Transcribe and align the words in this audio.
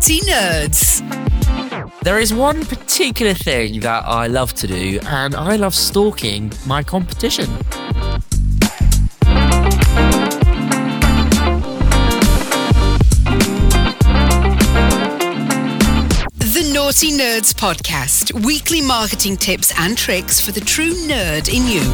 Nauti 0.00 0.20
Nerds. 0.20 2.00
There 2.02 2.18
is 2.18 2.32
one 2.32 2.64
particular 2.64 3.34
thing 3.34 3.80
that 3.80 4.06
I 4.06 4.28
love 4.28 4.54
to 4.54 4.66
do, 4.66 4.98
and 5.04 5.34
I 5.34 5.56
love 5.56 5.74
stalking 5.74 6.50
my 6.66 6.82
competition. 6.82 7.44
The 16.38 16.62
Nauti 16.72 17.12
Nerds 17.12 17.52
Podcast 17.52 18.32
weekly 18.42 18.80
marketing 18.80 19.36
tips 19.36 19.70
and 19.78 19.98
tricks 19.98 20.40
for 20.40 20.52
the 20.52 20.62
true 20.62 20.94
nerd 20.94 21.50
in 21.52 21.66
you. 21.66 21.84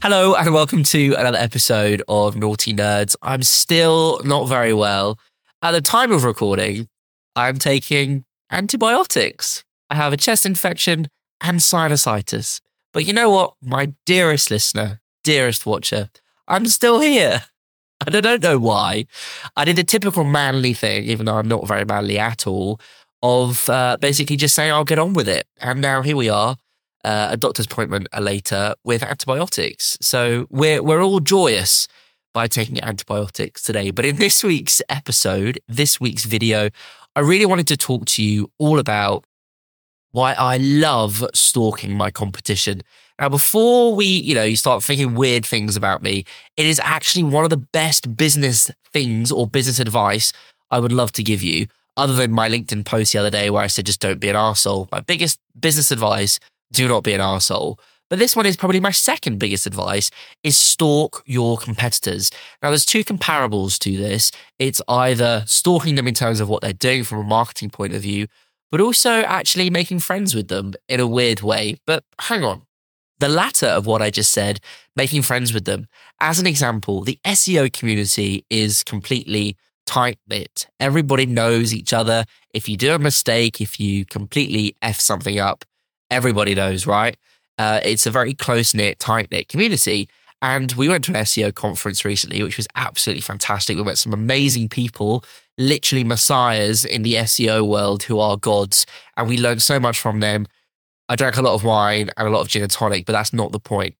Hello, 0.00 0.36
and 0.36 0.54
welcome 0.54 0.84
to 0.84 1.14
another 1.14 1.38
episode 1.38 2.04
of 2.06 2.36
Nauti 2.36 2.72
Nerds. 2.72 3.16
I'm 3.20 3.42
still 3.42 4.20
not 4.22 4.48
very 4.48 4.72
well. 4.72 5.18
At 5.60 5.72
the 5.72 5.80
time 5.80 6.12
of 6.12 6.22
recording, 6.22 6.88
I'm 7.34 7.56
taking 7.58 8.24
antibiotics. 8.48 9.64
I 9.90 9.96
have 9.96 10.12
a 10.12 10.16
chest 10.16 10.46
infection 10.46 11.08
and 11.40 11.58
sinusitis. 11.58 12.60
But 12.92 13.06
you 13.06 13.12
know 13.12 13.28
what, 13.28 13.54
my 13.60 13.92
dearest 14.06 14.52
listener, 14.52 15.00
dearest 15.24 15.66
watcher, 15.66 16.10
I'm 16.46 16.66
still 16.66 17.00
here. 17.00 17.44
And 18.06 18.14
I 18.14 18.20
don't 18.20 18.44
know 18.44 18.60
why. 18.60 19.06
I 19.56 19.64
did 19.64 19.76
a 19.80 19.82
typical 19.82 20.22
manly 20.22 20.72
thing, 20.72 21.02
even 21.02 21.26
though 21.26 21.34
I'm 21.34 21.48
not 21.48 21.66
very 21.66 21.84
manly 21.84 22.16
at 22.16 22.46
all, 22.46 22.80
of 23.24 23.68
uh, 23.68 23.96
basically 24.00 24.36
just 24.36 24.54
saying 24.54 24.70
I'll 24.70 24.84
get 24.84 25.00
on 25.00 25.14
with 25.14 25.28
it. 25.28 25.48
And 25.60 25.80
now 25.80 26.02
here 26.02 26.16
we 26.16 26.28
are, 26.28 26.56
uh, 27.04 27.28
a 27.30 27.36
doctor's 27.36 27.66
appointment 27.66 28.08
later 28.18 28.74
with 28.84 29.02
antibiotics. 29.02 29.98
So 30.00 30.46
we're 30.50 30.82
we're 30.82 31.02
all 31.02 31.20
joyous 31.20 31.88
by 32.34 32.46
taking 32.46 32.82
antibiotics 32.82 33.62
today. 33.62 33.90
But 33.90 34.04
in 34.04 34.16
this 34.16 34.44
week's 34.44 34.82
episode, 34.88 35.60
this 35.66 36.00
week's 36.00 36.24
video, 36.24 36.70
I 37.16 37.20
really 37.20 37.46
wanted 37.46 37.66
to 37.68 37.76
talk 37.76 38.06
to 38.06 38.22
you 38.22 38.50
all 38.58 38.78
about 38.78 39.24
why 40.12 40.34
I 40.34 40.56
love 40.58 41.24
stalking 41.34 41.96
my 41.96 42.10
competition. 42.10 42.82
Now, 43.18 43.28
before 43.28 43.94
we, 43.94 44.06
you 44.06 44.34
know, 44.34 44.44
you 44.44 44.56
start 44.56 44.82
thinking 44.82 45.14
weird 45.14 45.44
things 45.44 45.76
about 45.76 46.02
me, 46.02 46.24
it 46.56 46.66
is 46.66 46.80
actually 46.84 47.24
one 47.24 47.44
of 47.44 47.50
the 47.50 47.56
best 47.56 48.16
business 48.16 48.70
things 48.92 49.32
or 49.32 49.46
business 49.46 49.80
advice 49.80 50.32
I 50.70 50.78
would 50.78 50.92
love 50.92 51.12
to 51.12 51.22
give 51.22 51.42
you, 51.42 51.66
other 51.96 52.14
than 52.14 52.30
my 52.30 52.48
LinkedIn 52.48 52.84
post 52.84 53.12
the 53.12 53.18
other 53.18 53.30
day 53.30 53.50
where 53.50 53.62
I 53.62 53.66
said 53.66 53.86
just 53.86 54.00
don't 54.00 54.20
be 54.20 54.28
an 54.28 54.36
arsehole. 54.36 54.90
My 54.92 55.00
biggest 55.00 55.40
business 55.58 55.90
advice, 55.90 56.38
do 56.72 56.88
not 56.88 57.04
be 57.04 57.12
an 57.12 57.20
asshole. 57.20 57.78
But 58.10 58.18
this 58.18 58.34
one 58.34 58.46
is 58.46 58.56
probably 58.56 58.80
my 58.80 58.90
second 58.90 59.38
biggest 59.38 59.66
advice 59.66 60.10
is 60.42 60.56
stalk 60.56 61.22
your 61.26 61.58
competitors. 61.58 62.30
Now 62.62 62.70
there's 62.70 62.86
two 62.86 63.04
comparables 63.04 63.78
to 63.80 63.96
this. 63.96 64.32
It's 64.58 64.80
either 64.88 65.44
stalking 65.46 65.94
them 65.94 66.08
in 66.08 66.14
terms 66.14 66.40
of 66.40 66.48
what 66.48 66.62
they're 66.62 66.72
doing 66.72 67.04
from 67.04 67.18
a 67.18 67.24
marketing 67.24 67.70
point 67.70 67.94
of 67.94 68.02
view, 68.02 68.26
but 68.70 68.80
also 68.80 69.22
actually 69.22 69.68
making 69.68 70.00
friends 70.00 70.34
with 70.34 70.48
them 70.48 70.72
in 70.88 71.00
a 71.00 71.06
weird 71.06 71.42
way. 71.42 71.76
But 71.86 72.04
hang 72.20 72.44
on. 72.44 72.62
The 73.20 73.28
latter 73.28 73.66
of 73.66 73.84
what 73.84 74.00
I 74.00 74.10
just 74.10 74.30
said, 74.30 74.60
making 74.94 75.22
friends 75.22 75.52
with 75.52 75.64
them. 75.64 75.88
As 76.20 76.38
an 76.38 76.46
example, 76.46 77.02
the 77.02 77.18
SEO 77.26 77.72
community 77.72 78.46
is 78.48 78.84
completely 78.84 79.56
tight 79.86 80.18
knit. 80.28 80.68
Everybody 80.78 81.26
knows 81.26 81.74
each 81.74 81.92
other. 81.92 82.24
If 82.54 82.68
you 82.68 82.76
do 82.76 82.94
a 82.94 82.98
mistake, 82.98 83.60
if 83.60 83.80
you 83.80 84.04
completely 84.04 84.76
F 84.82 85.00
something 85.00 85.38
up, 85.38 85.64
everybody 86.10 86.54
knows, 86.54 86.86
right? 86.86 87.16
Uh, 87.58 87.80
it's 87.82 88.06
a 88.06 88.10
very 88.10 88.34
close 88.34 88.74
knit, 88.74 88.98
tight 88.98 89.30
knit 89.30 89.48
community. 89.48 90.08
And 90.40 90.70
we 90.72 90.88
went 90.88 91.04
to 91.04 91.12
an 91.12 91.24
SEO 91.24 91.52
conference 91.52 92.04
recently, 92.04 92.42
which 92.42 92.56
was 92.56 92.68
absolutely 92.76 93.22
fantastic. 93.22 93.76
We 93.76 93.82
met 93.82 93.98
some 93.98 94.12
amazing 94.12 94.68
people, 94.68 95.24
literally 95.56 96.04
messiahs 96.04 96.84
in 96.84 97.02
the 97.02 97.14
SEO 97.14 97.66
world 97.66 98.04
who 98.04 98.20
are 98.20 98.36
gods. 98.36 98.86
And 99.16 99.28
we 99.28 99.36
learned 99.36 99.62
so 99.62 99.80
much 99.80 99.98
from 99.98 100.20
them. 100.20 100.46
I 101.08 101.16
drank 101.16 101.36
a 101.36 101.42
lot 101.42 101.54
of 101.54 101.64
wine 101.64 102.10
and 102.16 102.28
a 102.28 102.30
lot 102.30 102.42
of 102.42 102.48
gin 102.48 102.62
and 102.62 102.70
tonic, 102.70 103.06
but 103.06 103.14
that's 103.14 103.32
not 103.32 103.50
the 103.50 103.58
point. 103.58 103.96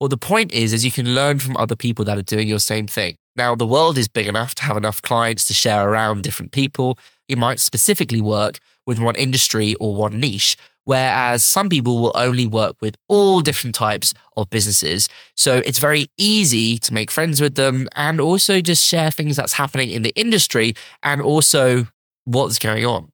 Well, 0.00 0.08
the 0.08 0.16
point 0.16 0.52
is, 0.52 0.72
is 0.72 0.84
you 0.84 0.90
can 0.90 1.14
learn 1.14 1.38
from 1.38 1.56
other 1.56 1.76
people 1.76 2.04
that 2.06 2.18
are 2.18 2.22
doing 2.22 2.48
your 2.48 2.58
same 2.58 2.86
thing. 2.86 3.16
Now, 3.36 3.54
the 3.54 3.66
world 3.66 3.96
is 3.96 4.08
big 4.08 4.26
enough 4.26 4.54
to 4.56 4.64
have 4.64 4.76
enough 4.76 5.02
clients 5.02 5.44
to 5.46 5.54
share 5.54 5.88
around 5.88 6.22
different 6.22 6.52
people. 6.52 6.98
You 7.28 7.36
might 7.36 7.60
specifically 7.60 8.20
work 8.20 8.58
with 8.86 8.98
one 8.98 9.14
industry 9.16 9.74
or 9.76 9.94
one 9.94 10.18
niche, 10.18 10.56
whereas 10.86 11.44
some 11.44 11.68
people 11.68 12.00
will 12.00 12.12
only 12.14 12.46
work 12.46 12.76
with 12.80 12.96
all 13.08 13.40
different 13.40 13.74
types 13.74 14.14
of 14.36 14.48
businesses. 14.48 15.08
So 15.36 15.58
it's 15.66 15.80
very 15.80 16.06
easy 16.16 16.78
to 16.78 16.94
make 16.94 17.10
friends 17.10 17.40
with 17.40 17.56
them 17.56 17.88
and 17.94 18.20
also 18.20 18.60
just 18.60 18.86
share 18.86 19.10
things 19.10 19.36
that's 19.36 19.52
happening 19.54 19.90
in 19.90 20.02
the 20.02 20.14
industry 20.16 20.74
and 21.02 21.20
also 21.20 21.88
what's 22.24 22.58
going 22.58 22.86
on. 22.86 23.10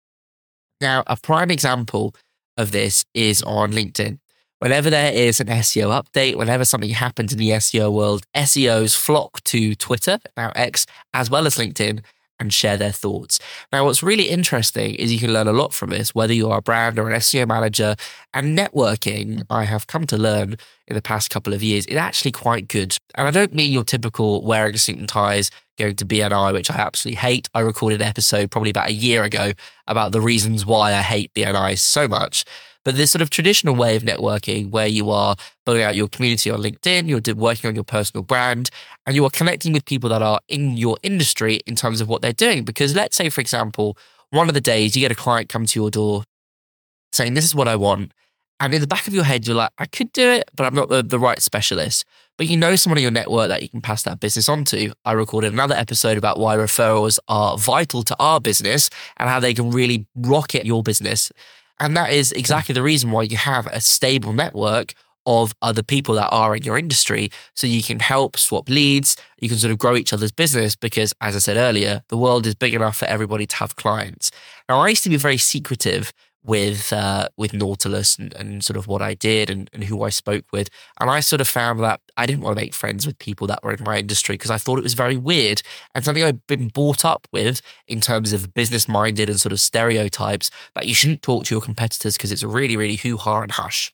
Now, 0.81 1.03
a 1.07 1.17
prime 1.17 1.51
example 1.51 2.15
of 2.59 2.73
this 2.73 3.05
is 3.15 3.43
on 3.43 3.73
LinkedIn. 3.73 4.19
Whenever 4.59 4.91
there 4.91 5.13
is 5.13 5.41
an 5.41 5.47
SEO 5.49 6.03
update, 6.03 6.37
whenever 6.37 6.65
something 6.65 6.91
happens 6.91 7.33
in 7.33 7.39
the 7.39 7.51
SEO 7.51 7.91
world, 7.91 8.25
SEOs 8.37 8.97
flock 8.97 9.43
to 9.45 9.75
Twitter, 9.75 10.19
now 10.37 10.53
X, 10.55 10.87
as 11.15 11.31
well 11.31 11.47
as 11.47 11.57
LinkedIn 11.57 12.03
and 12.43 12.53
share 12.53 12.77
their 12.77 12.93
thoughts. 12.93 13.39
Now, 13.73 13.87
what's 13.87 14.03
really 14.03 14.29
interesting 14.29 14.95
is 14.97 15.13
you 15.13 15.19
can 15.19 15.33
learn 15.33 15.49
a 15.49 15.53
lot 15.53 15.73
from 15.73 15.91
this, 15.91 16.15
whether 16.15 16.35
you 16.35 16.51
are 16.51 16.59
a 16.59 16.63
brand 16.63 16.99
or 16.99 17.09
an 17.09 17.19
SEO 17.19 17.49
manager. 17.49 17.97
And 18.35 18.59
networking, 18.59 19.45
I 19.49 19.65
have 19.65 19.87
come 19.87 20.07
to 20.09 20.19
learn 20.19 20.57
in 20.87 20.95
the 20.95 21.03
past 21.03 21.31
couple 21.31 21.55
of 21.55 21.63
years, 21.63 21.87
is 21.87 21.97
actually 21.97 22.33
quite 22.33 22.69
good. 22.69 22.99
And 23.15 23.27
I 23.27 23.31
don't 23.31 23.55
mean 23.55 23.73
your 23.73 23.85
typical 23.85 24.43
wearing 24.43 24.77
suit 24.77 24.99
and 24.99 25.09
ties, 25.09 25.51
going 25.79 25.97
to 25.97 26.05
BNI, 26.05 26.53
which 26.53 26.71
I 26.71 26.75
absolutely 26.75 27.21
hate. 27.21 27.49
I 27.55 27.61
recorded 27.61 28.03
an 28.03 28.09
episode 28.09 28.51
probably 28.51 28.71
about 28.71 28.91
a 28.91 28.93
year 28.93 29.23
ago 29.23 29.53
about 29.87 30.13
the 30.13 30.21
reasons 30.21 30.67
why 30.67 30.93
I 30.93 31.03
hate 31.03 31.33
BNI 31.35 31.79
so 31.79 32.07
much. 32.07 32.45
But 32.85 32.97
this 32.97 33.11
sort 33.11 33.23
of 33.23 33.31
traditional 33.31 33.75
way 33.75 33.97
of 33.97 34.03
networking 34.03 34.71
where 34.71 34.87
you 34.87 35.11
are 35.11 35.37
building 35.65 35.85
out 35.85 35.95
your 35.95 36.09
community 36.09 36.51
on 36.51 36.61
LinkedIn, 36.61 37.09
you're 37.09 37.35
working 37.37 37.69
on 37.69 37.75
your 37.75 37.85
personal 37.85 38.25
brand, 38.25 38.71
and 39.07 39.15
you 39.15 39.25
are 39.25 39.31
connecting 39.31 39.73
with 39.73 39.85
people 39.85 40.11
that 40.11 40.23
are 40.23 40.41
in 40.49 40.77
your 40.77 40.99
industry 41.03 41.61
in 41.67 41.77
terms 41.77 42.01
of 42.01 42.09
what 42.09 42.23
they're 42.23 42.33
doing. 42.33 42.65
Because 42.65 42.95
let's 42.95 43.17
say, 43.17 43.29
for 43.29 43.41
example, 43.41 43.97
one 44.31 44.49
of 44.49 44.55
the 44.55 44.61
days 44.61 44.97
you 44.97 45.01
get 45.01 45.13
a 45.13 45.17
client 45.17 45.49
come 45.49 45.67
to 45.67 45.79
your 45.79 45.91
door 45.91 46.25
saying, 47.13 47.35
This 47.35 47.45
is 47.45 47.55
what 47.55 47.69
I 47.69 47.77
want. 47.77 48.13
And 48.59 48.73
in 48.73 48.81
the 48.81 48.87
back 48.87 49.09
of 49.09 49.15
your 49.15 49.25
head, 49.25 49.47
you're 49.47 49.57
like, 49.57 49.73
I 49.79 49.87
could 49.87 50.13
do 50.13 50.31
it, 50.31 50.49
but 50.55 50.65
I'm 50.65 50.75
not 50.75 50.89
the, 50.89 51.03
the 51.03 51.19
right 51.19 51.43
specialist. 51.43 52.05
But 52.39 52.47
you 52.47 52.57
know 52.57 52.77
someone 52.77 52.99
in 52.99 53.03
your 53.03 53.11
network 53.11 53.49
that 53.49 53.61
you 53.61 53.69
can 53.69 53.81
pass 53.81 54.05
that 54.05 54.21
business 54.21 54.49
on 54.49 54.65
to. 54.67 54.93
I 55.05 55.13
recorded 55.13 55.53
another 55.53 55.75
episode 55.75 56.17
about 56.17 56.39
why 56.39 56.57
referrals 56.57 57.19
are 57.27 57.59
vital 57.59 58.05
to 58.05 58.17
our 58.21 58.41
business 58.41 58.89
and 59.17 59.29
how 59.29 59.41
they 59.41 59.53
can 59.53 59.71
really 59.71 60.07
rocket 60.15 60.65
your 60.65 60.83
business. 60.83 61.33
And 61.81 61.97
that 61.97 62.13
is 62.13 62.33
exactly 62.33 62.75
the 62.75 62.83
reason 62.83 63.11
why 63.11 63.23
you 63.23 63.37
have 63.37 63.67
a 63.67 63.81
stable 63.81 64.33
network 64.33 64.95
of 65.27 65.55
other 65.63 65.83
people 65.83 66.15
that 66.17 66.29
are 66.31 66.57
in 66.57 66.63
your 66.63 66.79
industry. 66.79 67.31
So 67.55 67.67
you 67.67 67.83
can 67.83 68.01
help 68.01 68.37
swap 68.37 68.69
leads, 68.69 69.17
you 69.41 69.49
can 69.49 69.59
sort 69.59 69.71
of 69.71 69.79
grow 69.79 69.97
each 69.97 70.13
other's 70.13 70.33
business 70.33 70.75
because, 70.77 71.15
as 71.21 71.37
I 71.37 71.39
said 71.39 71.57
earlier, 71.57 72.03
the 72.09 72.17
world 72.17 72.47
is 72.47 72.55
big 72.55 72.75
enough 72.75 72.97
for 72.97 73.07
everybody 73.07 73.47
to 73.47 73.57
have 73.57 73.77
clients. 73.77 74.31
Now, 74.69 74.81
I 74.81 74.89
used 74.89 75.05
to 75.05 75.11
be 75.11 75.17
very 75.17 75.39
secretive 75.39 76.13
with 76.45 76.93
uh, 76.93 77.29
with 77.37 77.53
Nautilus 77.53 78.17
and, 78.17 78.35
and, 78.35 78.65
sort 78.65 78.77
of 78.77 78.87
what 78.87 79.01
I 79.01 79.15
did 79.15 79.49
and, 79.49 79.71
and, 79.73 79.85
who 79.85 80.03
I 80.03 80.09
spoke 80.09 80.45
with. 80.53 80.69
And 80.99 81.09
I 81.09 81.21
sort 81.21 81.41
of 81.41 81.49
found 81.49 81.81
that 81.81 82.01
I 82.17 82.27
didn't 82.27 82.43
want 82.43 82.57
to 82.57 82.63
make 82.63 82.75
friends 82.75 83.07
with 83.07 83.19
people 83.19 83.47
that 83.47 83.63
were 83.63 83.73
in 83.73 83.85
my 83.85 83.99
industry 83.99 84.35
because 84.35 84.51
I 84.51 84.59
thought 84.59 84.79
it 84.79 84.83
was 84.83 84.95
very 84.95 85.17
weird 85.17 85.63
and 85.95 86.05
something 86.05 86.25
I've 86.25 86.47
been 86.47 86.69
brought 86.69 87.05
up 87.05 87.29
with 87.33 87.63
in 87.87 88.01
terms 88.01 88.33
of 88.33 88.55
business 88.55 88.89
minded 88.89 89.29
and 89.29 89.41
sort 89.41 89.53
of 89.53 89.61
stereotypes 89.61 90.51
that 90.75 90.87
you 90.87 90.95
shouldn't 90.95 91.23
talk 91.23 91.45
to 91.45 91.55
your 91.55 91.63
competitors 91.63 92.17
because 92.17 92.33
it's 92.33 92.43
really, 92.43 92.77
really 92.77 92.97
hoo 92.97 93.17
ha 93.17 93.43
and 93.43 93.53
hush. 93.53 93.93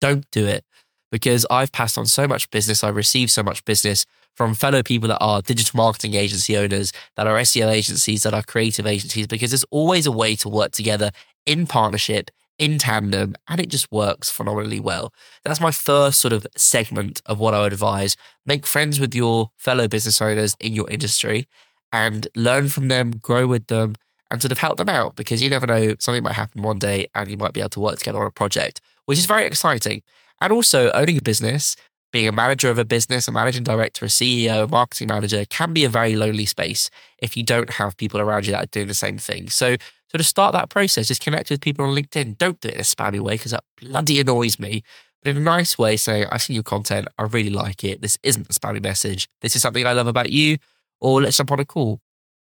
Don't 0.00 0.30
do 0.30 0.46
it 0.46 0.64
because 1.10 1.46
I've 1.50 1.72
passed 1.72 1.98
on 1.98 2.06
so 2.06 2.28
much 2.28 2.50
business. 2.50 2.84
I've 2.84 2.96
received 2.96 3.30
so 3.30 3.42
much 3.42 3.64
business 3.64 4.06
from 4.34 4.54
fellow 4.54 4.82
people 4.82 5.08
that 5.08 5.18
are 5.18 5.42
digital 5.42 5.76
marketing 5.76 6.14
agency 6.14 6.56
owners, 6.56 6.92
that 7.16 7.26
are 7.26 7.36
SEO 7.36 7.68
agencies, 7.68 8.22
that 8.22 8.32
are 8.32 8.42
creative 8.42 8.86
agencies, 8.86 9.26
because 9.26 9.50
there's 9.50 9.64
always 9.70 10.06
a 10.06 10.12
way 10.12 10.36
to 10.36 10.48
work 10.48 10.72
together 10.72 11.10
in 11.50 11.66
partnership, 11.66 12.30
in 12.60 12.78
tandem, 12.78 13.34
and 13.48 13.60
it 13.60 13.68
just 13.68 13.90
works 13.90 14.30
phenomenally 14.30 14.78
well. 14.78 15.12
That's 15.42 15.60
my 15.60 15.72
first 15.72 16.20
sort 16.20 16.32
of 16.32 16.46
segment 16.56 17.20
of 17.26 17.40
what 17.40 17.54
I 17.54 17.62
would 17.62 17.72
advise. 17.72 18.16
Make 18.46 18.66
friends 18.66 19.00
with 19.00 19.16
your 19.16 19.50
fellow 19.56 19.88
business 19.88 20.22
owners 20.22 20.54
in 20.60 20.74
your 20.74 20.88
industry 20.88 21.48
and 21.92 22.28
learn 22.36 22.68
from 22.68 22.86
them, 22.86 23.10
grow 23.20 23.48
with 23.48 23.66
them, 23.66 23.96
and 24.30 24.40
sort 24.40 24.52
of 24.52 24.58
help 24.58 24.76
them 24.76 24.88
out 24.88 25.16
because 25.16 25.42
you 25.42 25.50
never 25.50 25.66
know, 25.66 25.96
something 25.98 26.22
might 26.22 26.34
happen 26.34 26.62
one 26.62 26.78
day 26.78 27.08
and 27.16 27.28
you 27.28 27.36
might 27.36 27.52
be 27.52 27.58
able 27.58 27.70
to 27.70 27.80
work 27.80 27.98
together 27.98 28.20
on 28.20 28.28
a 28.28 28.30
project, 28.30 28.80
which 29.06 29.18
is 29.18 29.26
very 29.26 29.44
exciting. 29.44 30.02
And 30.40 30.52
also, 30.52 30.92
owning 30.92 31.18
a 31.18 31.22
business, 31.22 31.74
being 32.12 32.28
a 32.28 32.32
manager 32.32 32.70
of 32.70 32.78
a 32.78 32.84
business, 32.84 33.26
a 33.26 33.32
managing 33.32 33.64
director, 33.64 34.04
a 34.04 34.08
CEO, 34.08 34.64
a 34.64 34.68
marketing 34.68 35.08
manager 35.08 35.44
can 35.46 35.72
be 35.72 35.84
a 35.84 35.88
very 35.88 36.14
lonely 36.14 36.46
space 36.46 36.90
if 37.18 37.36
you 37.36 37.42
don't 37.42 37.70
have 37.70 37.96
people 37.96 38.20
around 38.20 38.46
you 38.46 38.52
that 38.52 38.64
are 38.64 38.66
doing 38.66 38.86
the 38.86 38.94
same 38.94 39.18
thing. 39.18 39.50
So, 39.50 39.76
so 40.10 40.18
to 40.18 40.24
start 40.24 40.52
that 40.54 40.70
process, 40.70 41.06
just 41.06 41.22
connect 41.22 41.50
with 41.50 41.60
people 41.60 41.84
on 41.84 41.94
LinkedIn. 41.94 42.36
Don't 42.36 42.60
do 42.60 42.68
it 42.68 42.74
in 42.74 42.80
a 42.80 42.82
spammy 42.82 43.20
way 43.20 43.34
because 43.34 43.52
that 43.52 43.62
bloody 43.80 44.18
annoys 44.18 44.58
me. 44.58 44.82
But 45.22 45.30
in 45.30 45.36
a 45.36 45.40
nice 45.40 45.78
way, 45.78 45.96
saying, 45.96 46.26
I've 46.32 46.42
seen 46.42 46.54
your 46.54 46.64
content. 46.64 47.06
I 47.16 47.24
really 47.24 47.50
like 47.50 47.84
it. 47.84 48.02
This 48.02 48.18
isn't 48.24 48.50
a 48.50 48.52
spammy 48.52 48.82
message. 48.82 49.28
This 49.40 49.54
is 49.54 49.62
something 49.62 49.86
I 49.86 49.92
love 49.92 50.08
about 50.08 50.30
you. 50.30 50.58
or 51.00 51.22
let's 51.22 51.36
jump 51.36 51.52
on 51.52 51.60
a 51.60 51.64
call. 51.64 52.00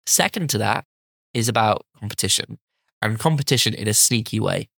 Second 0.07 0.51
to 0.51 0.59
that 0.59 0.85
is 1.33 1.49
about 1.49 1.85
competition 1.99 2.59
and 3.01 3.19
competition 3.19 3.73
in 3.75 3.89
a 3.89 3.95
sneaky 3.95 4.39
way. 4.39 4.69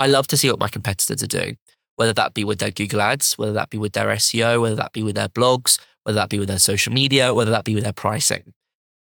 I 0.00 0.06
love 0.06 0.26
to 0.28 0.36
see 0.36 0.50
what 0.50 0.58
my 0.58 0.68
competitors 0.68 1.22
are 1.22 1.26
doing, 1.26 1.58
whether 1.96 2.12
that 2.14 2.34
be 2.34 2.44
with 2.44 2.58
their 2.58 2.70
Google 2.70 3.02
ads, 3.02 3.34
whether 3.34 3.52
that 3.52 3.70
be 3.70 3.78
with 3.78 3.92
their 3.92 4.08
SEO, 4.08 4.60
whether 4.60 4.74
that 4.74 4.92
be 4.92 5.02
with 5.02 5.14
their 5.14 5.28
blogs, 5.28 5.78
whether 6.04 6.16
that 6.16 6.30
be 6.30 6.38
with 6.38 6.48
their 6.48 6.58
social 6.58 6.92
media, 6.92 7.34
whether 7.34 7.50
that 7.50 7.64
be 7.64 7.74
with 7.74 7.84
their 7.84 7.92
pricing. 7.92 8.54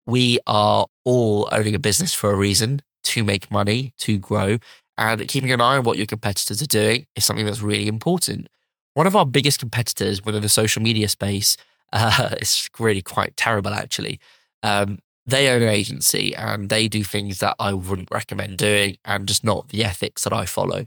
We 0.06 0.38
are 0.46 0.86
all 1.04 1.48
owning 1.50 1.74
a 1.74 1.80
business 1.80 2.14
for 2.14 2.30
a 2.30 2.36
reason 2.36 2.80
to 3.06 3.24
make 3.24 3.50
money, 3.50 3.92
to 3.98 4.18
grow, 4.18 4.58
and 4.98 5.26
keeping 5.28 5.52
an 5.52 5.60
eye 5.60 5.76
on 5.76 5.84
what 5.84 5.98
your 5.98 6.06
competitors 6.06 6.62
are 6.62 6.66
doing 6.66 7.06
is 7.14 7.24
something 7.24 7.46
that's 7.46 7.60
really 7.60 7.88
important. 7.88 8.48
One 8.94 9.06
of 9.06 9.14
our 9.14 9.26
biggest 9.26 9.60
competitors 9.60 10.24
within 10.24 10.42
the 10.42 10.48
social 10.48 10.82
media 10.82 11.08
space 11.08 11.56
uh, 11.92 12.34
is 12.40 12.68
really 12.78 13.02
quite 13.02 13.36
terrible, 13.36 13.72
actually. 13.72 14.18
Um, 14.62 14.98
they 15.26 15.48
own 15.48 15.62
an 15.62 15.68
agency 15.68 16.34
and 16.36 16.68
they 16.68 16.88
do 16.88 17.02
things 17.02 17.40
that 17.40 17.56
I 17.58 17.72
wouldn't 17.72 18.10
recommend 18.10 18.58
doing 18.58 18.96
and 19.04 19.26
just 19.26 19.44
not 19.44 19.68
the 19.68 19.84
ethics 19.84 20.24
that 20.24 20.32
I 20.32 20.46
follow. 20.46 20.86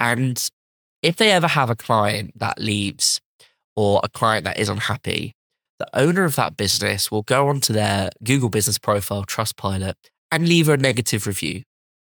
And 0.00 0.50
if 1.02 1.16
they 1.16 1.30
ever 1.30 1.46
have 1.46 1.70
a 1.70 1.76
client 1.76 2.38
that 2.38 2.58
leaves 2.58 3.20
or 3.76 4.00
a 4.02 4.08
client 4.08 4.44
that 4.44 4.58
is 4.58 4.68
unhappy, 4.68 5.34
the 5.78 5.88
owner 5.92 6.24
of 6.24 6.36
that 6.36 6.56
business 6.56 7.10
will 7.10 7.22
go 7.22 7.48
onto 7.48 7.72
their 7.72 8.10
Google 8.24 8.48
business 8.48 8.78
profile, 8.78 9.24
Trustpilot, 9.24 9.94
and 10.36 10.46
leave 10.46 10.68
a 10.68 10.76
negative 10.76 11.26
review. 11.26 11.62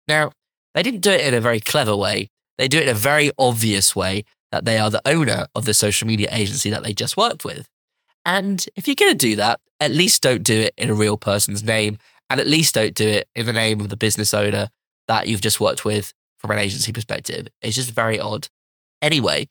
Now, 0.06 0.32
they 0.74 0.82
didn't 0.82 1.00
do 1.00 1.10
it 1.10 1.22
in 1.22 1.32
a 1.32 1.40
very 1.40 1.60
clever 1.60 1.96
way. 1.96 2.28
They 2.58 2.68
do 2.68 2.76
it 2.76 2.82
in 2.82 2.90
a 2.90 2.94
very 2.94 3.30
obvious 3.38 3.96
way 3.96 4.26
that 4.52 4.66
they 4.66 4.76
are 4.76 4.90
the 4.90 5.00
owner 5.06 5.46
of 5.54 5.64
the 5.64 5.72
social 5.72 6.06
media 6.06 6.28
agency 6.30 6.68
that 6.68 6.82
they 6.82 6.92
just 6.92 7.16
worked 7.16 7.42
with. 7.42 7.70
And 8.26 8.66
if 8.76 8.86
you're 8.86 8.94
going 8.94 9.12
to 9.12 9.16
do 9.16 9.34
that, 9.36 9.60
at 9.80 9.92
least 9.92 10.22
don't 10.22 10.42
do 10.42 10.60
it 10.60 10.74
in 10.76 10.90
a 10.90 10.94
real 10.94 11.16
person's 11.16 11.64
name. 11.64 11.96
And 12.28 12.38
at 12.38 12.46
least 12.46 12.74
don't 12.74 12.94
do 12.94 13.08
it 13.08 13.28
in 13.34 13.46
the 13.46 13.52
name 13.54 13.80
of 13.80 13.88
the 13.88 13.96
business 13.96 14.34
owner 14.34 14.68
that 15.06 15.26
you've 15.26 15.40
just 15.40 15.58
worked 15.58 15.86
with 15.86 16.12
from 16.36 16.50
an 16.50 16.58
agency 16.58 16.92
perspective. 16.92 17.48
It's 17.62 17.76
just 17.76 17.92
very 17.92 18.20
odd. 18.20 18.48
Anyway, 19.00 19.48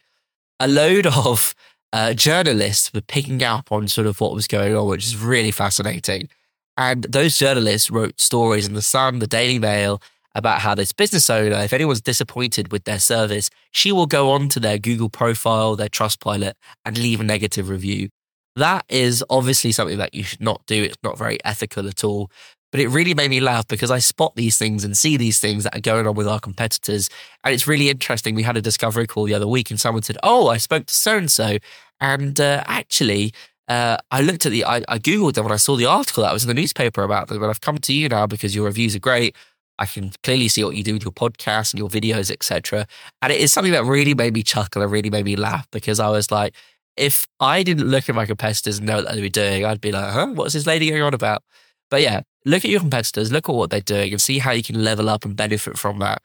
a 0.59 0.67
load 0.67 1.07
of 1.25 1.55
uh, 1.91 2.13
journalists 2.13 2.93
were 2.93 3.01
picking 3.01 3.41
up 3.41 3.71
on 3.71 3.87
sort 3.87 4.05
of 4.05 4.21
what 4.21 4.35
was 4.35 4.45
going 4.45 4.75
on, 4.75 4.87
which 4.87 5.05
is 5.05 5.17
really 5.17 5.51
fascinating. 5.51 6.29
And 6.77 7.03
those 7.03 7.37
journalists 7.37 7.89
wrote 7.89 8.19
stories 8.21 8.67
in 8.67 8.73
The 8.73 8.81
Sun, 8.81 9.19
The 9.19 9.27
Daily 9.27 9.59
Mail, 9.59 10.01
about 10.35 10.59
how 10.59 10.75
this 10.75 10.91
business 10.91 11.29
owner, 11.29 11.55
if 11.57 11.73
anyone's 11.73 12.01
disappointed 12.01 12.71
with 12.71 12.83
their 12.83 12.99
service, 12.99 13.49
she 13.71 13.91
will 13.91 14.05
go 14.05 14.29
on 14.29 14.49
to 14.49 14.59
their 14.59 14.77
Google 14.77 15.09
profile, 15.09 15.75
their 15.75 15.89
Trustpilot, 15.89 16.53
and 16.85 16.97
leave 16.97 17.19
a 17.19 17.23
negative 17.23 17.69
review. 17.69 18.09
That 18.55 18.85
is 18.87 19.23
obviously 19.29 19.71
something 19.71 19.97
that 19.97 20.13
you 20.13 20.23
should 20.23 20.41
not 20.41 20.61
do. 20.67 20.83
It's 20.83 20.97
not 21.03 21.17
very 21.17 21.39
ethical 21.43 21.87
at 21.87 22.03
all. 22.03 22.29
But 22.71 22.81
it 22.81 22.89
really 22.89 23.13
made 23.13 23.29
me 23.29 23.39
laugh 23.39 23.67
because 23.67 23.89
I 23.89 23.99
spot 23.99 24.35
these 24.35 24.57
things 24.57 24.83
and 24.83 24.95
see 24.95 25.15
these 25.15 25.39
things 25.39 25.63
that 25.63 25.75
are 25.75 25.81
going 25.81 26.05
on 26.05 26.15
with 26.15 26.27
our 26.27 26.39
competitors. 26.39 27.09
And 27.43 27.53
it's 27.53 27.65
really 27.65 27.89
interesting. 27.89 28.35
We 28.35 28.43
had 28.43 28.57
a 28.57 28.61
discovery 28.61 29.07
call 29.07 29.23
the 29.23 29.33
other 29.33 29.47
week 29.47 29.71
and 29.71 29.79
someone 29.79 30.03
said, 30.03 30.17
Oh, 30.21 30.49
I 30.49 30.57
spoke 30.57 30.85
to 30.87 30.93
so 30.93 31.17
and 31.17 31.31
so. 31.31 31.57
And 32.01 32.39
uh, 32.39 32.63
actually, 32.67 33.33
uh, 33.67 33.97
I 34.11 34.21
looked 34.21 34.45
at 34.45 34.51
the, 34.51 34.65
I, 34.65 34.77
I 34.87 34.99
Googled 34.99 35.33
them 35.33 35.45
when 35.45 35.53
I 35.53 35.57
saw 35.57 35.75
the 35.75 35.85
article 35.85 36.23
that 36.23 36.33
was 36.33 36.43
in 36.43 36.47
the 36.47 36.53
newspaper 36.53 37.03
about 37.03 37.27
them. 37.27 37.41
And 37.41 37.49
I've 37.49 37.61
come 37.61 37.77
to 37.77 37.93
you 37.93 38.09
now 38.09 38.25
because 38.27 38.55
your 38.55 38.65
reviews 38.65 38.95
are 38.95 38.99
great. 38.99 39.35
I 39.79 39.85
can 39.85 40.11
clearly 40.23 40.47
see 40.47 40.63
what 40.63 40.75
you 40.75 40.83
do 40.83 40.93
with 40.93 41.03
your 41.03 41.11
podcast 41.11 41.73
and 41.73 41.79
your 41.79 41.89
videos, 41.89 42.31
etc. 42.31 42.87
And 43.21 43.31
it 43.31 43.39
is 43.39 43.53
something 43.53 43.73
that 43.73 43.85
really 43.85 44.13
made 44.15 44.33
me 44.33 44.41
chuckle 44.41 44.81
and 44.81 44.91
really 44.91 45.09
made 45.09 45.25
me 45.25 45.35
laugh 45.35 45.67
because 45.71 45.99
I 45.99 46.09
was 46.09 46.31
like, 46.31 46.55
if 46.95 47.27
I 47.39 47.61
didn't 47.61 47.87
look 47.87 48.09
at 48.09 48.15
my 48.15 48.25
competitors 48.25 48.79
and 48.79 48.87
know 48.87 49.03
what 49.03 49.13
they 49.13 49.21
were 49.21 49.29
doing, 49.29 49.65
I'd 49.65 49.81
be 49.81 49.91
like, 49.91 50.11
huh, 50.11 50.27
what's 50.33 50.53
this 50.53 50.65
lady 50.65 50.89
going 50.89 51.03
on 51.03 51.13
about? 51.13 51.43
But 51.91 52.01
yeah, 52.01 52.21
look 52.45 52.65
at 52.65 52.71
your 52.71 52.79
competitors, 52.79 53.31
look 53.31 53.47
at 53.47 53.55
what 53.55 53.69
they're 53.69 53.81
doing 53.81 54.11
and 54.11 54.21
see 54.21 54.39
how 54.39 54.51
you 54.51 54.63
can 54.63 54.83
level 54.83 55.09
up 55.09 55.23
and 55.23 55.35
benefit 55.35 55.77
from 55.77 55.99
that. 55.99 56.21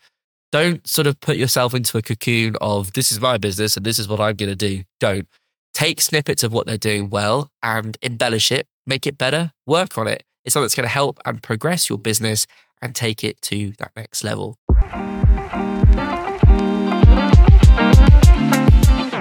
Don't 0.50 0.86
sort 0.86 1.06
of 1.06 1.20
put 1.20 1.36
yourself 1.36 1.74
into 1.74 1.98
a 1.98 2.02
cocoon 2.02 2.56
of 2.60 2.92
this 2.94 3.12
is 3.12 3.20
my 3.20 3.38
business 3.38 3.76
and 3.76 3.84
this 3.84 3.98
is 3.98 4.08
what 4.08 4.20
I'm 4.20 4.36
going 4.36 4.50
to 4.50 4.56
do. 4.56 4.82
Don't. 4.98 5.28
Take 5.74 6.00
snippets 6.00 6.42
of 6.42 6.52
what 6.52 6.66
they're 6.66 6.76
doing 6.76 7.08
well 7.08 7.50
and 7.62 7.96
embellish 8.02 8.52
it, 8.52 8.66
make 8.86 9.06
it 9.06 9.16
better, 9.16 9.52
work 9.66 9.96
on 9.96 10.06
it. 10.06 10.22
It's 10.44 10.52
something 10.52 10.64
that's 10.64 10.74
going 10.74 10.84
to 10.84 10.92
help 10.92 11.18
and 11.24 11.42
progress 11.42 11.88
your 11.88 11.98
business 11.98 12.46
and 12.82 12.94
take 12.94 13.24
it 13.24 13.40
to 13.42 13.72
that 13.78 13.92
next 13.96 14.22
level. 14.22 14.56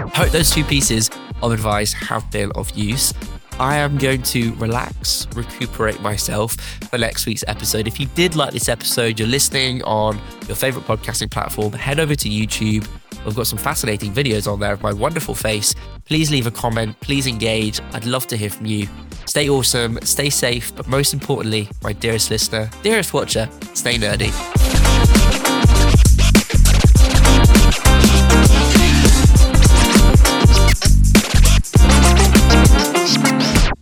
I 0.04 0.12
Hope 0.14 0.30
those 0.30 0.52
two 0.52 0.64
pieces 0.64 1.10
of 1.42 1.52
advice 1.52 1.94
have 1.94 2.30
been 2.32 2.52
of 2.54 2.70
use. 2.72 3.14
I 3.60 3.78
am 3.78 3.98
going 3.98 4.24
to 4.24 4.54
relax, 4.56 5.28
recuperate 5.34 6.02
myself 6.02 6.54
for 6.90 6.98
next 6.98 7.26
week's 7.26 7.44
episode. 7.48 7.88
If 7.88 8.00
you 8.00 8.08
did 8.08 8.36
like 8.36 8.54
this 8.54 8.68
episode, 8.68 9.20
you're 9.20 9.28
listening 9.28 9.84
on 9.84 10.20
your 10.48 10.56
favorite 10.56 10.86
podcasting 10.86 11.30
platform, 11.32 11.74
head 11.74 12.00
over 12.00 12.16
to 12.16 12.30
YouTube. 12.30 12.88
We've 13.26 13.36
got 13.36 13.48
some 13.48 13.60
fascinating 13.60 14.12
videos 14.14 14.52
on 14.52 14.60
there 14.60 14.74
of 14.74 14.82
my 14.82 14.92
wonderful 14.92 15.36
face. 15.36 15.76
Please 16.12 16.30
leave 16.30 16.46
a 16.46 16.52
comment, 16.52 17.00
please 17.00 17.26
engage. 17.26 17.80
I'd 17.94 18.04
love 18.04 18.28
to 18.28 18.36
hear 18.36 18.50
from 18.50 18.66
you. 18.66 18.90
Stay 19.28 19.48
awesome, 19.48 19.98
stay 20.04 20.30
safe, 20.30 20.76
but 20.76 20.86
most 20.86 21.14
importantly, 21.14 21.70
my 21.84 21.94
dearest 21.94 22.30
listener, 22.30 22.70
dearest 22.84 23.14
watcher, 23.14 23.48
stay 23.74 23.96
nerdy. 23.96 24.61